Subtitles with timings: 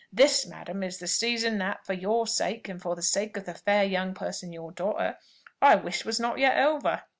[0.11, 3.53] This, madam, is the season that, for your sake, and for the sake of the
[3.53, 5.19] fair young person your daughter,
[5.61, 7.03] I wished was not yet over."